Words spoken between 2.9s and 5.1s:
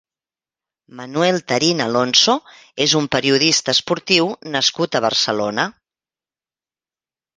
un periodista esportiu nascut a